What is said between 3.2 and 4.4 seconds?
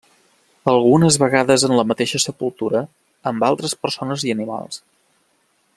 amb altres persones i